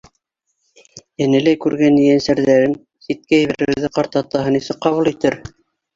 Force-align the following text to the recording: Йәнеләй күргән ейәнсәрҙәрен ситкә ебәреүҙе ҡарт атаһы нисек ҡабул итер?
Йәнеләй 1.23 1.59
күргән 1.65 1.99
ейәнсәрҙәрен 2.05 2.73
ситкә 3.09 3.43
ебәреүҙе 3.43 3.93
ҡарт 3.99 4.19
атаһы 4.23 4.55
нисек 4.57 4.81
ҡабул 4.87 5.13
итер? 5.13 5.39